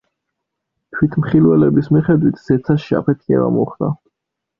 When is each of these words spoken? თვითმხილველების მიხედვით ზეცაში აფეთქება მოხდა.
თვითმხილველების 0.95 1.89
მიხედვით 1.97 2.39
ზეცაში 2.47 2.97
აფეთქება 3.01 3.51
მოხდა. 3.59 3.91